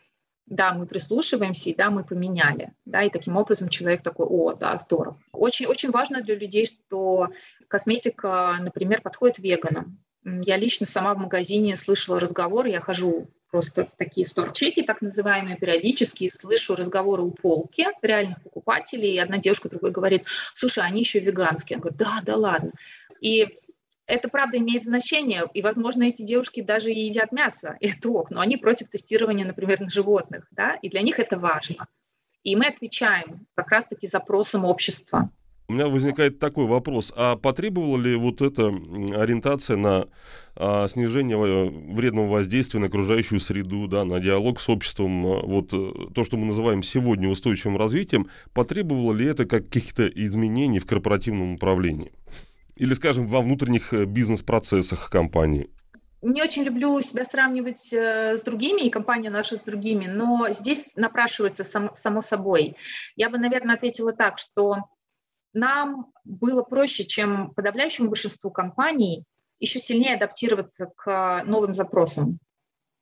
да, 0.47 0.75
мы 0.75 0.87
прислушиваемся, 0.87 1.71
и 1.71 1.75
да, 1.75 1.91
мы 1.91 2.05
поменяли. 2.05 2.73
Да, 2.85 3.03
и 3.03 3.11
таким 3.11 3.37
образом 3.37 3.69
человек 3.69 4.03
такой, 4.03 4.27
о, 4.27 4.53
да, 4.55 4.77
здорово. 4.77 5.19
Очень, 5.33 5.67
очень 5.67 5.91
важно 5.91 6.21
для 6.21 6.35
людей, 6.35 6.67
что 6.67 7.29
косметика, 7.69 8.57
например, 8.61 9.01
подходит 9.01 9.39
веганам. 9.39 9.99
Я 10.25 10.57
лично 10.57 10.87
сама 10.87 11.15
в 11.15 11.19
магазине 11.19 11.77
слышала 11.77 12.19
разговор, 12.19 12.67
я 12.67 12.81
хожу 12.81 13.29
просто 13.51 13.89
такие 13.97 14.27
сторчеки, 14.27 14.83
так 14.83 15.01
называемые, 15.01 15.57
периодически 15.57 16.29
слышу 16.29 16.75
разговоры 16.75 17.23
у 17.23 17.31
полки 17.31 17.87
реальных 18.03 18.43
покупателей, 18.43 19.15
и 19.15 19.19
одна 19.19 19.39
девушка 19.39 19.69
другой 19.69 19.93
говорит, 19.93 20.25
слушай, 20.57 20.85
они 20.85 21.01
еще 21.01 21.21
веганские. 21.21 21.77
Я 21.77 21.81
говорю, 21.81 21.97
да, 21.97 22.21
да 22.25 22.37
ладно. 22.37 22.73
И 23.21 23.59
это 24.07 24.29
правда 24.29 24.59
имеет 24.59 24.85
значение, 24.85 25.45
и, 25.55 25.63
возможно, 25.63 26.05
эти 26.05 26.23
девушки 26.23 26.61
даже 26.61 26.91
и 26.91 27.07
едят 27.07 27.33
мясо, 27.33 27.77
и 27.81 27.89
это 27.89 28.09
ок, 28.11 28.31
но 28.31 28.41
они 28.41 28.57
против 28.57 28.89
тестирования, 28.89 29.47
например, 29.47 29.81
на 29.81 29.89
животных, 29.89 30.47
да, 30.51 30.77
и 30.83 30.89
для 30.89 31.03
них 31.03 31.19
это 31.19 31.39
важно. 31.39 31.87
И 32.43 32.57
мы 32.57 32.67
отвечаем 32.67 33.47
как 33.55 33.71
раз-таки 33.71 34.07
запросам 34.07 34.65
общества. 34.65 35.31
У 35.67 35.73
меня 35.73 35.89
возникает 35.89 36.39
такой 36.39 36.67
вопрос, 36.67 37.11
а 37.17 37.37
потребовала 37.37 37.97
ли 37.97 38.17
вот 38.17 38.43
эта 38.43 38.67
ориентация 38.67 39.79
на 39.79 40.09
а, 40.57 40.87
снижение 40.89 41.39
э, 41.39 41.71
вредного 41.95 42.29
воздействия 42.29 42.81
на 42.81 42.89
окружающую 42.89 43.41
среду, 43.41 43.89
да, 43.89 44.05
на 44.05 44.21
диалог 44.21 44.61
с 44.61 44.69
обществом, 44.69 45.27
а, 45.27 45.41
вот 45.41 45.73
э, 45.73 46.13
то, 46.15 46.23
что 46.23 46.37
мы 46.37 46.45
называем 46.45 46.83
сегодня 46.83 47.31
устойчивым 47.31 47.79
развитием, 47.79 48.29
потребовало 48.53 49.15
ли 49.15 49.25
это 49.25 49.47
каких-то 49.47 50.07
изменений 50.07 50.81
в 50.81 50.87
корпоративном 50.87 51.55
управлении? 51.55 52.13
Или, 52.77 52.95
скажем, 52.95 53.27
во 53.27 53.41
внутренних 53.41 53.93
э, 53.93 54.05
бизнес-процессах 54.05 55.09
компании? 55.09 55.71
Не 56.23 56.43
очень 56.43 56.65
люблю 56.65 57.01
себя 57.03 57.25
сравнивать 57.25 57.93
э, 57.93 58.37
с 58.37 58.43
другими, 58.43 58.83
и 58.83 58.91
компания 58.91 59.31
наша 59.31 59.57
с 59.57 59.61
другими, 59.61 60.07
но 60.07 60.49
здесь 60.51 60.85
напрашивается 60.97 61.63
сам, 61.63 61.95
само 61.95 62.21
собой. 62.23 62.77
Я 63.15 63.31
бы, 63.31 63.39
наверное, 63.39 63.77
ответила 63.77 64.13
так, 64.13 64.39
что 64.39 64.89
нам 65.53 66.11
было 66.25 66.63
проще, 66.63 67.05
чем 67.05 67.53
подавляющему 67.55 68.09
большинству 68.09 68.51
компаний, 68.51 69.25
еще 69.61 69.79
сильнее 69.79 70.17
адаптироваться 70.17 70.91
к 70.97 71.45
новым 71.45 71.75
запросам. 71.75 72.39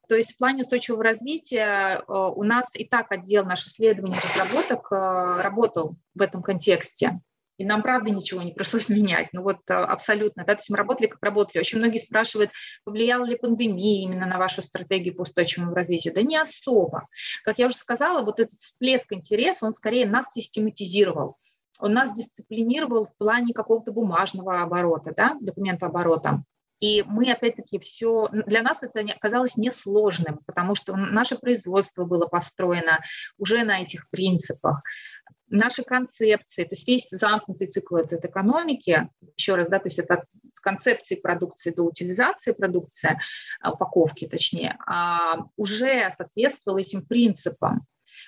То 0.08 0.16
есть 0.16 0.34
в 0.34 0.38
плане 0.38 0.62
устойчивого 0.62 1.02
развития 1.02 2.02
э, 2.06 2.12
у 2.12 2.42
нас 2.42 2.76
и 2.76 2.84
так 2.84 3.10
отдел 3.10 3.46
наш 3.46 3.64
исследований 3.66 4.16
и 4.16 4.20
разработок 4.20 4.90
работал 4.90 5.96
в 6.14 6.20
этом 6.20 6.42
контексте 6.42 7.20
и 7.62 7.64
нам, 7.64 7.80
правда, 7.82 8.10
ничего 8.10 8.42
не 8.42 8.52
пришлось 8.52 8.88
менять. 8.88 9.28
Ну 9.32 9.42
вот 9.42 9.58
а, 9.70 9.84
абсолютно, 9.84 10.44
да, 10.44 10.54
то 10.54 10.58
есть 10.58 10.70
мы 10.70 10.76
работали 10.76 11.06
как 11.06 11.22
работали. 11.22 11.60
Очень 11.60 11.78
многие 11.78 11.98
спрашивают, 11.98 12.50
повлияла 12.84 13.24
ли 13.24 13.36
пандемия 13.36 14.02
именно 14.02 14.26
на 14.26 14.38
вашу 14.38 14.62
стратегию 14.62 15.14
по 15.14 15.22
устойчивому 15.22 15.72
развитию? 15.72 16.12
Да 16.12 16.22
не 16.22 16.36
особо. 16.36 17.06
Как 17.44 17.58
я 17.58 17.66
уже 17.66 17.76
сказала, 17.76 18.24
вот 18.24 18.40
этот 18.40 18.58
всплеск 18.58 19.12
интереса, 19.12 19.66
он 19.66 19.74
скорее 19.74 20.06
нас 20.06 20.32
систематизировал. 20.32 21.36
Он 21.78 21.94
нас 21.94 22.12
дисциплинировал 22.12 23.04
в 23.04 23.16
плане 23.16 23.54
какого-то 23.54 23.92
бумажного 23.92 24.62
оборота, 24.62 25.12
да, 25.16 25.36
документа 25.40 25.86
оборота. 25.86 26.42
И 26.80 27.04
мы, 27.04 27.30
опять-таки, 27.30 27.78
все... 27.78 28.28
Для 28.32 28.62
нас 28.62 28.82
это 28.82 29.00
оказалось 29.14 29.56
несложным, 29.56 30.40
потому 30.46 30.74
что 30.74 30.96
наше 30.96 31.36
производство 31.36 32.04
было 32.04 32.26
построено 32.26 32.98
уже 33.38 33.62
на 33.62 33.82
этих 33.82 34.10
принципах 34.10 34.82
наши 35.52 35.82
концепции, 35.84 36.64
то 36.64 36.70
есть 36.72 36.88
весь 36.88 37.08
замкнутый 37.10 37.66
цикл 37.66 37.96
этой 37.96 38.18
экономики, 38.18 39.08
еще 39.36 39.54
раз, 39.54 39.68
да, 39.68 39.78
то 39.78 39.88
есть 39.88 39.98
это 39.98 40.14
от 40.14 40.24
концепции 40.62 41.14
продукции 41.14 41.70
до 41.70 41.82
утилизации 41.82 42.52
продукции, 42.52 43.18
а, 43.60 43.72
упаковки 43.72 44.26
точнее, 44.26 44.78
а, 44.86 45.44
уже 45.56 46.12
соответствовал 46.16 46.78
этим 46.78 47.04
принципам. 47.06 47.86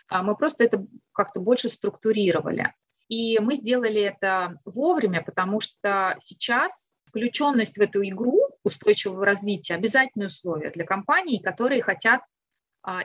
А, 0.09 0.23
мы 0.23 0.37
просто 0.37 0.65
это 0.65 0.87
как-то 1.13 1.41
больше 1.41 1.69
структурировали. 1.69 2.73
И 3.09 3.39
мы 3.39 3.55
сделали 3.55 4.01
это 4.01 4.59
вовремя, 4.65 5.23
потому 5.23 5.61
что 5.61 6.17
сейчас 6.21 6.89
включенность 7.07 7.77
в 7.77 7.81
эту 7.81 8.03
игру 8.03 8.49
устойчивого 8.65 9.25
развития 9.25 9.75
обязательное 9.75 10.29
условие 10.29 10.71
для 10.71 10.85
компаний, 10.85 11.41
которые 11.41 11.83
хотят 11.83 12.23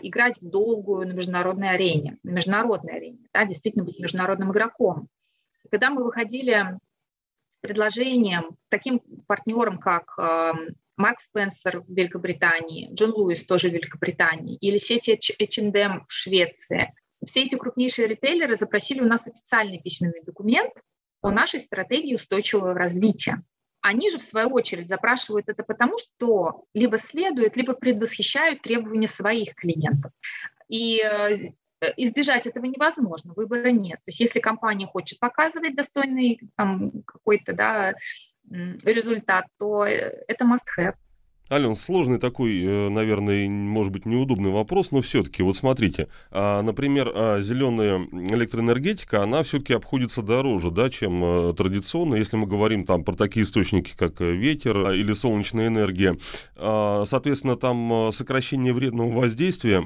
играть 0.02 0.42
в 0.42 0.50
долгую 0.50 1.08
на 1.08 1.14
международной 1.14 1.70
арене, 1.70 2.18
на 2.24 2.32
международной 2.32 2.96
арене, 2.96 3.28
да, 3.34 3.46
действительно 3.46 3.86
быть 3.86 4.00
международным 4.00 4.52
игроком. 4.52 5.08
Когда 5.72 5.90
мы 5.90 6.04
выходили 6.04 6.78
с 7.50 7.58
предложением 7.58 8.58
таким 8.70 9.00
партнерам, 9.28 9.78
как 9.78 10.18
Марк 10.98 11.22
Спенсер 11.22 11.82
в 11.82 11.90
Великобритании, 11.90 12.94
Джон 12.94 13.12
Луис 13.12 13.46
тоже 13.46 13.70
в 13.70 13.74
Великобритании, 13.74 14.58
или 14.58 14.78
сети 14.78 15.12
H&M 15.12 16.04
в 16.06 16.12
Швеции, 16.12 16.94
все 17.26 17.44
эти 17.44 17.56
крупнейшие 17.56 18.08
ритейлеры 18.08 18.58
запросили 18.58 19.02
у 19.02 19.06
нас 19.06 19.28
официальный 19.28 19.80
письменный 19.82 20.24
документ 20.24 20.74
о 21.22 21.32
нашей 21.32 21.60
стратегии 21.60 22.16
устойчивого 22.16 22.74
развития. 22.74 23.44
Они 23.82 24.10
же, 24.10 24.18
в 24.18 24.24
свою 24.24 24.50
очередь, 24.50 24.88
запрашивают 24.88 25.48
это 25.50 25.64
потому, 25.64 25.98
что 25.98 26.66
либо 26.74 26.98
следуют, 26.98 27.56
либо 27.56 27.74
предвосхищают 27.74 28.62
требования 28.62 29.08
своих 29.08 29.56
клиентов. 29.56 30.12
И 30.68 31.02
э, 31.02 31.52
избежать 31.98 32.46
этого 32.46 32.66
невозможно, 32.66 33.34
выбора 33.34 33.72
нет. 33.72 33.98
То 34.00 34.08
есть 34.08 34.20
если 34.20 34.40
компания 34.40 34.86
хочет 34.86 35.20
показывать 35.20 35.76
достойный 35.76 36.42
какой-то 36.56 37.54
да, 37.54 37.94
результат, 38.50 39.46
то 39.58 39.86
э, 39.86 40.24
это 40.28 40.46
must-have. 40.46 40.96
Ален, 41.52 41.76
сложный 41.76 42.20
такой, 42.20 42.64
э, 42.64 42.90
наверное, 42.90 43.50
может 43.50 43.92
быть, 43.92 44.06
неудобный 44.06 44.52
вопрос, 44.52 44.92
но 44.92 45.02
все-таки, 45.02 45.42
вот 45.42 45.58
смотрите, 45.58 46.08
а, 46.30 46.62
например, 46.62 47.12
а, 47.14 47.42
зеленая 47.42 47.98
электроэнергетика, 47.98 49.24
она 49.24 49.42
все-таки 49.42 49.74
обходится 49.74 50.22
дороже, 50.22 50.70
да, 50.70 50.92
чем 50.92 51.24
э, 51.24 51.54
традиционно, 51.56 52.16
если 52.16 52.38
мы 52.38 52.46
говорим 52.46 52.86
там 52.86 53.04
про 53.04 53.16
такие 53.16 53.46
источники, 53.46 53.94
как 53.98 54.22
э, 54.22 54.32
ветер 54.32 54.78
а, 54.78 54.94
или 54.94 55.14
солнечная 55.14 55.68
энергия. 55.68 56.18
Соответственно, 56.56 57.56
там 57.56 58.12
сокращение 58.12 58.74
вредного 58.74 59.12
воздействия 59.12 59.84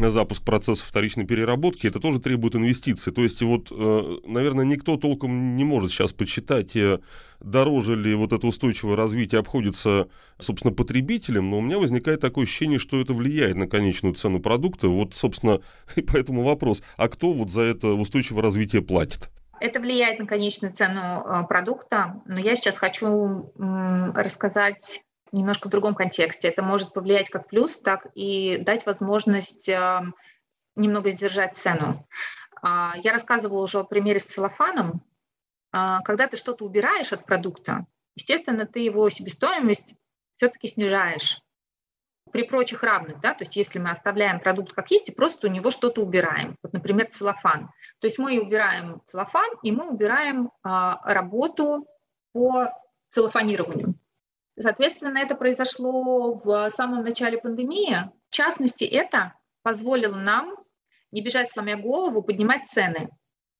на 0.00 0.10
запуск 0.10 0.44
процесса 0.44 0.84
вторичной 0.84 1.26
переработки, 1.26 1.86
это 1.86 2.00
тоже 2.00 2.20
требует 2.20 2.54
инвестиций. 2.54 3.12
То 3.12 3.22
есть 3.22 3.42
вот, 3.42 3.68
э, 3.70 4.18
наверное, 4.24 4.64
никто 4.64 4.96
толком 4.96 5.56
не 5.56 5.64
может 5.64 5.90
сейчас 5.90 6.12
подсчитать, 6.12 6.76
э, 6.76 7.00
дороже 7.40 7.96
ли 7.96 8.14
вот 8.14 8.32
это 8.32 8.46
устойчивое 8.46 8.96
развитие 8.96 9.40
обходится, 9.40 10.08
собственно, 10.38 10.72
потребителям, 10.72 11.50
но 11.50 11.58
у 11.58 11.60
меня 11.60 11.78
возникает 11.78 12.20
такое 12.20 12.44
ощущение, 12.44 12.78
что 12.78 13.00
это 13.00 13.14
влияет 13.14 13.56
на 13.56 13.66
конечную 13.66 14.14
цену 14.14 14.40
продукта. 14.40 14.88
Вот, 14.88 15.14
собственно, 15.14 15.60
и 15.96 16.02
поэтому 16.02 16.42
вопрос, 16.42 16.82
а 16.96 17.08
кто 17.08 17.32
вот 17.32 17.50
за 17.50 17.62
это 17.62 17.88
устойчивое 17.88 18.42
развитие 18.42 18.82
платит? 18.82 19.30
Это 19.60 19.80
влияет 19.80 20.20
на 20.20 20.26
конечную 20.26 20.72
цену 20.72 21.00
э, 21.00 21.46
продукта, 21.48 22.22
но 22.26 22.38
я 22.38 22.54
сейчас 22.54 22.78
хочу 22.78 23.52
рассказать 23.56 25.02
немножко 25.32 25.68
в 25.68 25.70
другом 25.70 25.94
контексте. 25.94 26.48
Это 26.48 26.62
может 26.62 26.92
повлиять 26.92 27.30
как 27.30 27.48
плюс, 27.48 27.76
так 27.76 28.06
и 28.14 28.58
дать 28.58 28.86
возможность 28.86 29.68
э, 29.68 30.00
немного 30.76 31.10
сдержать 31.10 31.56
цену. 31.56 32.06
А, 32.62 32.94
я 33.02 33.12
рассказывала 33.12 33.62
уже 33.62 33.78
о 33.78 33.84
примере 33.84 34.20
с 34.20 34.24
целлофаном. 34.24 35.02
А, 35.72 36.00
когда 36.02 36.26
ты 36.26 36.36
что-то 36.36 36.64
убираешь 36.64 37.12
от 37.12 37.24
продукта, 37.24 37.86
естественно, 38.14 38.66
ты 38.66 38.80
его 38.80 39.08
себестоимость 39.10 39.94
все-таки 40.36 40.68
снижаешь 40.68 41.42
при 42.30 42.42
прочих 42.42 42.82
равных, 42.82 43.20
да, 43.20 43.34
то 43.34 43.44
есть 43.44 43.56
если 43.56 43.78
мы 43.78 43.90
оставляем 43.90 44.38
продукт 44.40 44.74
как 44.74 44.90
есть 44.90 45.08
и 45.08 45.12
просто 45.12 45.46
у 45.46 45.50
него 45.50 45.70
что-то 45.70 46.02
убираем, 46.02 46.56
вот, 46.62 46.74
например, 46.74 47.08
целлофан, 47.08 47.70
то 48.00 48.06
есть 48.06 48.18
мы 48.18 48.38
убираем 48.38 49.00
целлофан 49.06 49.48
и 49.62 49.72
мы 49.72 49.88
убираем 49.88 50.50
а, 50.62 51.00
работу 51.10 51.86
по 52.32 52.70
целлофанированию. 53.10 53.97
Соответственно, 54.60 55.18
это 55.18 55.34
произошло 55.34 56.34
в 56.34 56.70
самом 56.70 57.04
начале 57.04 57.38
пандемии. 57.38 58.10
В 58.28 58.34
частности, 58.34 58.84
это 58.84 59.34
позволило 59.62 60.16
нам 60.16 60.56
не 61.12 61.22
бежать 61.22 61.50
сломя 61.50 61.76
голову, 61.76 62.22
поднимать 62.22 62.66
цены. 62.66 63.10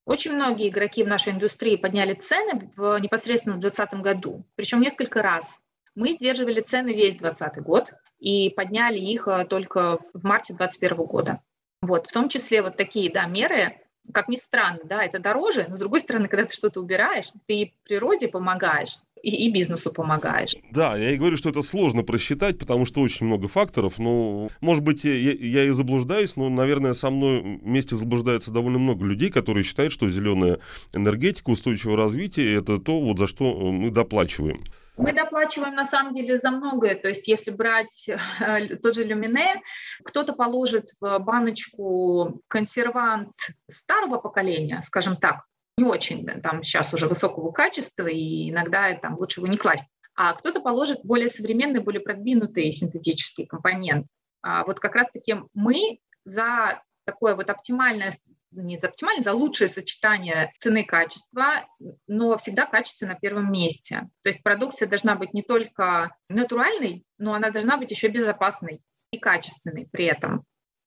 Очень 0.05 0.33
многие 0.33 0.69
игроки 0.69 1.05
в 1.05 1.09
нашей 1.09 1.33
индустрии 1.33 1.77
подняли 1.77 2.15
цены 2.15 2.73
в, 2.77 2.99
непосредственно 2.99 3.57
в 3.57 3.61
2020 3.61 4.01
году, 4.01 4.45
причем 4.57 4.81
несколько 4.81 5.23
раз. 5.23 5.59
Мы 5.95 6.13
сдерживали 6.13 6.61
цены 6.61 6.95
весь 6.95 7.17
2020 7.17 7.63
год 7.63 7.93
и 8.19 8.51
подняли 8.51 8.99
их 8.99 9.29
э, 9.29 9.45
только 9.45 9.99
в 10.15 10.25
марте 10.25 10.55
2021 10.55 11.07
года. 11.07 11.43
Вот, 11.83 12.07
в 12.07 12.13
том 12.13 12.29
числе 12.29 12.63
вот 12.63 12.77
такие 12.77 13.13
да, 13.13 13.27
меры, 13.27 13.83
как 14.13 14.29
ни 14.29 14.37
странно, 14.37 14.81
да, 14.85 15.05
это 15.05 15.19
дороже, 15.19 15.67
но 15.69 15.77
с 15.77 15.79
другой 15.79 16.01
стороны, 16.01 16.29
когда 16.29 16.47
ты 16.47 16.55
что-то 16.55 16.81
убираешь, 16.81 17.31
ты 17.47 17.75
природе 17.85 18.29
помогаешь, 18.29 18.97
и, 19.23 19.47
и 19.47 19.53
бизнесу 19.53 19.93
помогаешь. 19.93 20.55
Да, 20.71 20.97
я 20.97 21.13
и 21.13 21.17
говорю, 21.17 21.37
что 21.37 21.51
это 21.51 21.63
сложно 21.63 22.03
просчитать, 22.03 22.59
потому 22.59 22.87
что 22.87 23.01
очень 23.01 23.27
много 23.27 23.49
факторов. 23.49 23.99
Но, 23.99 24.49
может 24.61 24.83
быть, 24.83 25.05
я, 25.05 25.13
я 25.13 25.65
и 25.65 25.71
заблуждаюсь, 25.71 26.37
но, 26.37 26.49
наверное, 26.49 26.95
со 26.95 27.11
мной 27.11 27.61
вместе 27.63 27.97
заблуждается 27.97 28.51
довольно 28.51 28.79
много 28.79 29.05
людей, 29.05 29.31
которые 29.31 29.65
считают, 29.65 29.93
что 29.93 30.09
зеленая 30.09 30.59
энергетика, 30.95 31.51
устойчивое 31.51 31.97
развитие– 31.97 32.57
это 32.59 32.79
то, 32.79 33.01
вот 33.01 33.19
за 33.19 33.27
что 33.27 33.45
мы 33.73 33.91
доплачиваем. 33.91 34.63
Мы 34.99 35.13
доплачиваем 35.13 35.75
на 35.77 35.85
самом 35.85 36.13
деле 36.13 36.39
за 36.39 36.51
многое. 36.51 36.97
То 36.97 37.09
есть 37.09 37.29
если 37.29 37.53
брать 37.53 38.09
э, 38.09 38.77
тот 38.77 38.97
же 38.97 39.05
люмине, 39.05 39.63
кто-то 40.03 40.33
положит 40.33 40.91
в 41.01 41.19
баночку 41.21 42.43
консервант 42.49 43.31
старого 43.69 44.19
поколения, 44.19 44.83
скажем 44.85 45.17
так, 45.17 45.45
не 45.79 45.85
очень 45.85 46.27
там 46.27 46.65
сейчас 46.65 46.93
уже 46.93 47.07
высокого 47.07 47.53
качества, 47.53 48.07
и 48.07 48.51
иногда 48.51 48.93
там 48.95 49.17
лучше 49.17 49.41
его 49.41 49.47
не 49.47 49.57
класть. 49.57 49.85
А 50.15 50.35
кто-то 50.35 50.61
положит 50.61 51.01
более 51.05 51.29
современный, 51.29 51.81
более 51.81 52.01
продвинутый 52.01 52.73
синтетический 52.73 53.47
компонент. 53.47 54.09
А 54.43 54.65
вот 54.65 54.81
как 54.81 54.97
раз-таки 54.97 55.37
мы 55.55 56.01
за 56.25 56.83
такое 57.05 57.37
вот 57.37 57.49
оптимальное 57.49 58.15
не 58.51 58.79
за 58.79 58.89
оптимальное, 58.89 59.23
за 59.23 59.35
лучшее 59.35 59.69
сочетание 59.69 60.53
цены 60.59 60.81
и 60.81 60.87
качества, 60.87 61.67
но 62.07 62.39
всегда 62.39 62.65
качество 62.65 63.07
на 63.07 63.15
первом 63.15 63.53
месте. 63.53 64.09
То 64.23 64.31
есть 64.31 64.43
продукция 64.43 64.89
должна 64.89 65.17
быть 65.17 65.35
не 65.35 65.43
только 65.43 66.17
натуральной, 66.31 67.05
но 67.19 67.35
она 67.35 67.51
должна 67.51 67.77
быть 67.77 67.91
еще 67.91 68.09
безопасной 68.09 68.81
и 69.11 69.19
качественной 69.19 69.87
при 69.93 70.07
этом. 70.07 70.45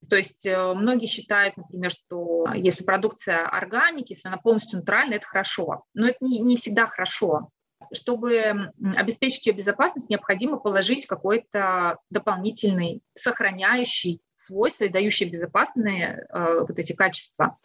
То 0.10 0.16
есть 0.16 0.46
э, 0.46 0.74
многие 0.74 1.06
считают, 1.06 1.58
например, 1.58 1.92
что 1.92 2.46
если 2.56 2.84
продукция 2.84 3.46
органики, 3.46 4.14
если 4.14 4.28
она 4.28 4.38
полностью 4.38 4.80
натуральная, 4.80 5.18
это 5.18 5.28
хорошо. 5.28 5.84
Но 5.94 6.08
это 6.08 6.18
не, 6.22 6.40
не 6.40 6.58
всегда 6.58 6.88
хорошо. 6.88 7.50
Чтобы 7.94 8.72
обеспечить 8.96 9.46
ее 9.48 9.54
безопасность, 9.54 10.10
необходимо 10.10 10.58
положить 10.58 11.08
какой-то 11.08 11.98
дополнительный, 12.10 13.02
сохраняющий 13.16 14.22
свойства 14.36 14.86
и 14.86 14.90
дающий 14.90 15.26
безопасные 15.26 16.28
э, 16.30 16.60
вот 16.62 16.78
эти 16.78 16.94
качества 16.94 17.58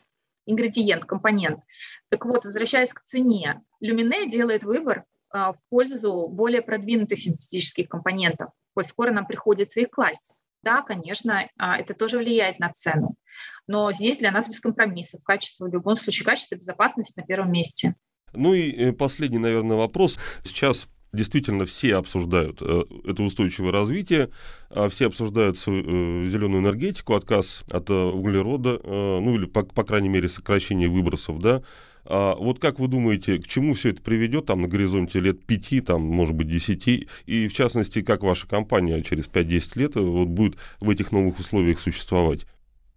ингредиент, 0.46 1.04
компонент. 1.04 1.60
Так 2.08 2.24
вот, 2.24 2.44
возвращаясь 2.44 2.92
к 2.92 3.02
цене, 3.02 3.62
Люмине 3.80 4.30
делает 4.30 4.62
выбор 4.62 5.04
э, 5.32 5.38
в 5.38 5.56
пользу 5.68 6.28
более 6.28 6.62
продвинутых 6.62 7.18
синтетических 7.18 7.88
компонентов, 7.88 8.50
коль 8.74 8.86
скоро 8.86 9.10
нам 9.10 9.26
приходится 9.26 9.80
их 9.80 9.90
класть. 9.90 10.32
Да, 10.62 10.82
конечно, 10.82 11.48
а, 11.58 11.76
это 11.76 11.94
тоже 11.94 12.18
влияет 12.18 12.58
на 12.58 12.70
цену. 12.72 13.16
Но 13.66 13.92
здесь 13.92 14.18
для 14.18 14.30
нас 14.30 14.48
без 14.48 14.60
компромиссов. 14.60 15.22
Качество 15.22 15.66
в 15.66 15.72
любом 15.72 15.96
случае, 15.96 16.24
качество, 16.24 16.56
безопасность 16.56 17.16
на 17.16 17.24
первом 17.24 17.52
месте. 17.52 17.94
Ну 18.32 18.54
и 18.54 18.70
э, 18.70 18.92
последний, 18.92 19.38
наверное, 19.38 19.76
вопрос. 19.76 20.18
Сейчас 20.44 20.88
действительно 21.16 21.64
все 21.64 21.96
обсуждают 21.96 22.58
э, 22.60 22.84
это 23.04 23.22
устойчивое 23.22 23.72
развитие, 23.72 24.30
э, 24.70 24.88
все 24.88 25.06
обсуждают 25.06 25.56
э, 25.56 25.60
зеленую 25.60 26.62
энергетику, 26.62 27.14
отказ 27.14 27.62
от 27.70 27.90
углерода, 27.90 28.80
ну 28.84 29.34
или, 29.34 29.46
по, 29.46 29.64
по 29.64 29.84
крайней 29.84 30.08
мере, 30.08 30.28
сокращение 30.28 30.88
выбросов, 30.88 31.40
да. 31.40 31.62
А 32.08 32.34
вот 32.34 32.60
как 32.60 32.78
вы 32.78 32.88
думаете, 32.88 33.38
к 33.38 33.46
чему 33.46 33.74
все 33.74 33.90
это 33.90 34.02
приведет 34.02 34.46
там 34.46 34.62
на 34.62 34.68
горизонте 34.68 35.18
лет 35.18 35.44
пяти, 35.44 35.80
там, 35.80 36.02
может 36.02 36.34
быть, 36.34 36.48
десяти, 36.48 37.08
и 37.24 37.48
в 37.48 37.54
частности, 37.54 38.02
как 38.02 38.22
ваша 38.22 38.46
компания 38.46 39.02
через 39.02 39.26
5-10 39.26 39.78
лет 39.78 39.96
э, 39.96 40.00
вот, 40.00 40.28
будет 40.28 40.56
в 40.80 40.88
этих 40.90 41.12
новых 41.12 41.38
условиях 41.38 41.80
существовать? 41.80 42.46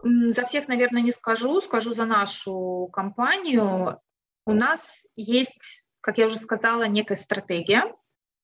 За 0.04 0.46
всех, 0.46 0.68
наверное, 0.68 1.02
не 1.02 1.12
скажу, 1.12 1.60
скажу 1.62 1.94
за 1.94 2.06
нашу 2.06 2.90
компанию. 2.94 4.00
У 4.46 4.54
нас 4.54 5.06
есть, 5.16 5.86
как 6.02 6.18
я 6.18 6.28
уже 6.28 6.38
сказала, 6.38 6.88
некая 6.88 7.18
стратегия 7.18 7.84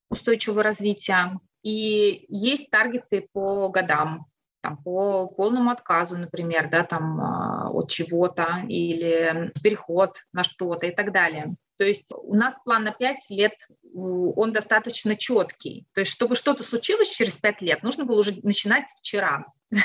устойчивого 0.09 0.63
развития, 0.63 1.39
и 1.63 2.25
есть 2.29 2.69
таргеты 2.69 3.27
по 3.33 3.69
годам 3.69 4.27
там, 4.65 4.77
по 4.77 5.27
полному 5.27 5.69
отказу, 5.69 6.17
например, 6.17 6.71
да, 6.71 6.83
там, 6.83 7.21
а, 7.21 7.69
от 7.69 7.91
чего-то 7.91 8.63
или 8.67 9.51
переход 9.61 10.15
на 10.33 10.43
что-то 10.43 10.87
и 10.87 10.91
так 10.91 11.11
далее. 11.11 11.55
То 11.77 11.83
есть 11.83 12.11
у 12.11 12.33
нас 12.33 12.55
план 12.63 12.85
на 12.85 12.91
5 12.91 13.29
лет, 13.29 13.53
он 13.93 14.51
достаточно 14.53 15.15
четкий. 15.15 15.85
То 15.93 15.99
есть 15.99 16.11
чтобы 16.11 16.35
что-то 16.35 16.63
случилось 16.63 17.09
через 17.09 17.35
5 17.35 17.61
лет, 17.61 17.83
нужно 17.83 18.05
было 18.05 18.21
уже 18.21 18.39
начинать 18.41 18.89
вчера. 18.99 19.45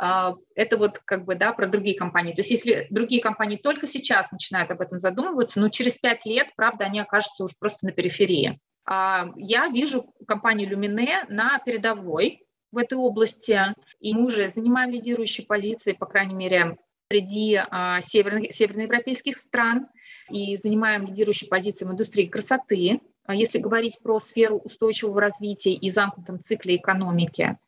А, 0.00 0.32
это 0.54 0.76
вот 0.76 1.00
как 1.04 1.24
бы, 1.24 1.34
да, 1.34 1.52
про 1.52 1.66
другие 1.66 1.98
компании. 1.98 2.34
То 2.34 2.42
есть 2.42 2.52
если 2.52 2.86
другие 2.90 3.20
компании 3.20 3.56
только 3.56 3.88
сейчас 3.88 4.30
начинают 4.30 4.70
об 4.70 4.80
этом 4.80 5.00
задумываться, 5.00 5.58
но 5.58 5.70
через 5.70 5.94
5 5.94 6.24
лет, 6.26 6.46
правда, 6.54 6.84
они 6.84 7.00
окажутся 7.00 7.42
уже 7.42 7.54
просто 7.58 7.84
на 7.84 7.90
периферии. 7.90 8.60
А, 8.86 9.30
я 9.34 9.66
вижу 9.66 10.14
компанию 10.28 10.68
Люмине 10.68 11.24
на 11.28 11.58
передовой, 11.58 12.43
в 12.74 12.78
этой 12.78 12.98
области, 12.98 13.58
и 14.00 14.14
мы 14.14 14.26
уже 14.26 14.50
занимаем 14.50 14.90
лидирующие 14.90 15.46
позиции, 15.46 15.92
по 15.92 16.06
крайней 16.06 16.34
мере, 16.34 16.76
среди 17.10 17.60
а, 17.70 18.00
северных, 18.02 18.52
северноевропейских 18.54 19.38
стран, 19.38 19.86
и 20.30 20.56
занимаем 20.56 21.06
лидирующие 21.06 21.48
позиции 21.48 21.84
в 21.84 21.92
индустрии 21.92 22.26
красоты. 22.26 23.00
А 23.26 23.34
если 23.34 23.58
говорить 23.58 24.00
про 24.02 24.20
сферу 24.20 24.58
устойчивого 24.58 25.20
развития 25.20 25.74
и 25.74 25.90
замкнутом 25.90 26.42
цикле 26.42 26.76
экономики, 26.76 27.58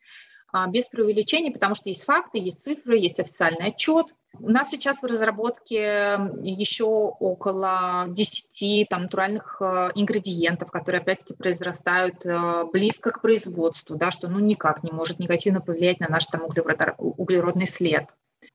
без 0.69 0.87
преувеличений, 0.87 1.51
потому 1.51 1.75
что 1.75 1.89
есть 1.89 2.05
факты, 2.05 2.39
есть 2.39 2.61
цифры, 2.61 2.97
есть 2.97 3.19
официальный 3.19 3.67
отчет. 3.67 4.07
У 4.39 4.49
нас 4.49 4.69
сейчас 4.69 5.01
в 5.01 5.05
разработке 5.05 6.19
еще 6.43 6.85
около 6.85 8.05
10 8.09 8.87
там, 8.89 9.03
натуральных 9.03 9.57
э, 9.61 9.89
ингредиентов, 9.95 10.69
которые 10.69 11.01
опять-таки 11.01 11.33
произрастают 11.33 12.25
э, 12.25 12.65
близко 12.71 13.11
к 13.11 13.21
производству, 13.21 13.95
да, 13.95 14.11
что 14.11 14.27
ну, 14.27 14.39
никак 14.39 14.83
не 14.83 14.91
может 14.91 15.19
негативно 15.19 15.59
повлиять 15.59 15.99
на 15.99 16.07
наш 16.07 16.25
там, 16.27 16.43
углеродный 16.43 17.67
след. 17.67 18.05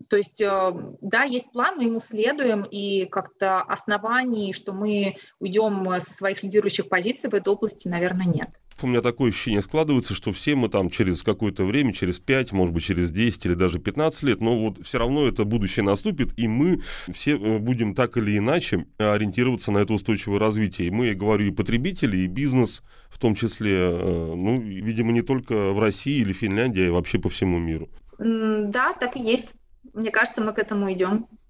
То 0.09 0.17
есть, 0.17 0.41
э, 0.41 0.73
да, 1.01 1.25
есть 1.25 1.51
план, 1.53 1.77
мы 1.77 1.85
ему 1.85 2.01
следуем, 2.01 2.63
и 2.63 3.07
как-то 3.07 3.63
оснований, 3.63 4.53
что 4.53 4.73
мы 4.73 5.17
уйдем 5.41 5.89
со 6.01 6.13
своих 6.13 6.43
лидирующих 6.43 6.89
позиций 6.89 7.31
в 7.31 7.35
этой 7.35 7.49
области, 7.49 7.89
наверное, 7.89 8.27
нет 8.27 8.51
у 8.83 8.87
меня 8.87 9.01
такое 9.01 9.31
ощущение 9.31 9.63
складывается, 9.63 10.15
что 10.15 10.33
все 10.33 10.55
мы 10.55 10.69
там 10.69 10.91
через 10.91 11.23
какое-то 11.23 11.65
время, 11.65 11.93
через 11.93 12.19
5, 12.19 12.53
может 12.53 12.75
быть, 12.75 12.85
через 12.85 13.11
10 13.11 13.47
или 13.47 13.55
даже 13.55 13.79
15 13.79 14.23
лет, 14.23 14.41
но 14.41 14.59
вот 14.59 14.85
все 14.85 14.99
равно 14.99 15.27
это 15.27 15.45
будущее 15.45 15.85
наступит, 15.85 16.31
и 16.37 16.49
мы 16.49 16.83
все 17.11 17.33
э, 17.33 17.59
будем 17.59 17.95
так 17.95 18.17
или 18.17 18.39
иначе 18.39 18.87
ориентироваться 18.99 19.71
на 19.73 19.79
это 19.79 19.93
устойчивое 19.95 20.39
развитие. 20.39 20.89
И 20.89 20.91
мы, 20.91 21.07
я 21.07 21.15
говорю, 21.15 21.47
и 21.47 21.51
потребители, 21.51 22.19
и 22.19 22.27
бизнес 22.27 22.83
в 23.09 23.19
том 23.19 23.35
числе, 23.35 23.73
э, 23.73 24.35
ну, 24.35 24.61
видимо, 24.61 25.13
не 25.13 25.23
только 25.23 25.73
в 25.73 25.79
России 25.79 26.21
или 26.21 26.33
Финляндии, 26.33 26.89
а 26.89 26.93
вообще 26.93 27.19
по 27.19 27.29
всему 27.29 27.59
миру. 27.59 27.89
Да, 28.19 28.93
так 28.95 29.17
и 29.17 29.21
есть. 29.21 29.55
Мне 29.93 30.11
кажется, 30.11 30.41
мы 30.43 30.53
к 30.55 30.59
этому 30.59 30.93
идем. 30.93 31.29